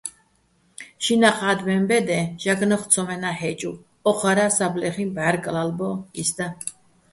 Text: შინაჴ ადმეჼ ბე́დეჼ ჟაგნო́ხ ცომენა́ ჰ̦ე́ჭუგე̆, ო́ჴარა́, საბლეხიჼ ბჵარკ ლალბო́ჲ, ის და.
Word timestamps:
შინაჴ 1.05 1.39
ადმეჼ 1.51 1.75
ბე́დეჼ 1.89 2.19
ჟაგნო́ხ 2.41 2.83
ცომენა́ 2.91 3.35
ჰ̦ე́ჭუგე̆, 3.39 3.83
ო́ჴარა́, 4.09 4.51
საბლეხიჼ 4.57 5.05
ბჵარკ 5.13 5.43
ლალბო́ჲ, 5.55 5.95
ის 6.21 6.29
და. 6.37 6.47